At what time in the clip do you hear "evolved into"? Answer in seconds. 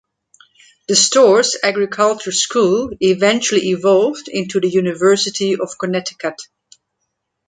3.69-4.59